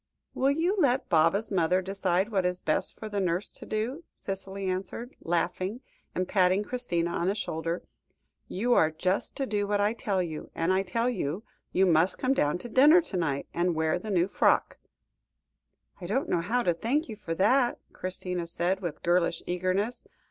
[0.33, 4.65] "Will you let Baba's mother decide what is best for the nurse to do?" Cicely
[4.67, 5.81] answered, laughing,
[6.15, 7.83] and patting Christina on the shoulder;
[8.47, 12.17] "you are just to do what I tell you, and I tell you you must
[12.17, 14.79] come down to dinner to night, and wear the new frock."
[16.01, 20.03] "I don't know how to thank you for that," Christina said, with girlish eagerness.